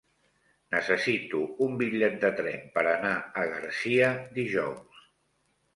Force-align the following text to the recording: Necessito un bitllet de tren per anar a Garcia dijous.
Necessito 0.75 1.41
un 1.67 1.77
bitllet 1.83 2.17
de 2.25 2.33
tren 2.41 2.67
per 2.79 2.85
anar 2.95 3.15
a 3.15 3.45
Garcia 3.55 4.13
dijous. 4.41 5.07